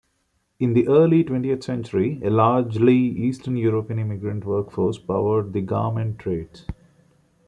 In 0.57 0.73
the 0.73 0.87
early 0.87 1.23
twentieth-century 1.23 2.21
a 2.23 2.31
largely 2.31 2.95
Eastern 2.97 3.55
European 3.55 3.99
immigrant 3.99 4.43
workforce 4.45 4.97
powered 4.97 5.53
the 5.53 5.61
garment 5.61 6.17
trades. 6.17 6.65